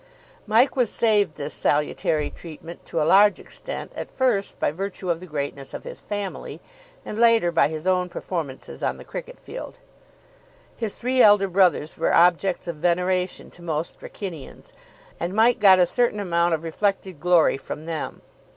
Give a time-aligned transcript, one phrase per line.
[0.47, 5.19] Mike was saved this salutary treatment to a large extent, at first by virtue of
[5.19, 6.59] the greatness of his family,
[7.05, 9.77] and, later, by his own performances on the cricket field.
[10.75, 14.73] His three elder brothers were objects of veneration to most Wrykynians,
[15.19, 18.23] and Mike got a certain amount of reflected glory from them.